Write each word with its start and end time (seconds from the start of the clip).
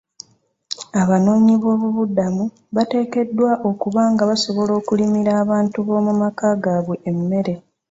Abanoonyi 1.01 1.55
b'obubuddamu 1.61 2.43
bateekeddwa 2.75 3.51
okuba 3.69 4.01
nga 4.11 4.23
basobola 4.29 4.71
okulimira 4.79 5.31
abantu 5.43 5.77
b'omu 5.87 6.13
maka 6.21 6.47
gaabwe 6.63 6.95
emmere. 7.09 7.53